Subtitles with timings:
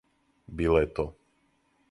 [0.61, 1.07] Била је то.